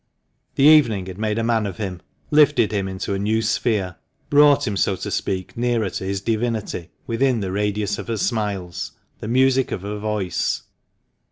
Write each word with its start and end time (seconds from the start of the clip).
The 0.55 0.63
evening 0.63 1.05
had 1.05 1.19
made 1.19 1.37
a 1.37 1.43
man 1.43 1.67
of 1.67 1.77
him— 1.77 2.01
lifted 2.31 2.71
him 2.71 2.87
into 2.87 3.13
a 3.13 3.19
new 3.19 3.43
sphere— 3.43 3.97
brought 4.31 4.65
him, 4.67 4.75
so 4.75 4.95
to 4.95 5.11
speak, 5.11 5.55
nearer 5.55 5.91
to 5.91 6.03
his 6.03 6.21
divinity, 6.21 6.89
within 7.05 7.39
the 7.39 7.51
radius 7.51 7.99
of 7.99 8.07
her 8.07 8.17
smiles, 8.17 8.93
the 9.19 9.27
music 9.27 9.71
of 9.71 9.83
her 9.83 9.99
voice. 9.99 10.63